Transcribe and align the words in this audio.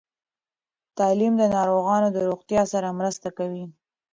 تعلیم 0.97 1.33
د 1.37 1.43
ناروغانو 1.55 2.07
د 2.11 2.17
روغتیا 2.29 2.61
سره 2.73 2.95
مرسته 2.99 3.27
کوي. 3.37 3.65